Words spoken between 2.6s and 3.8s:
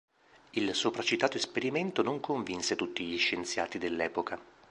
tutti gli scienziati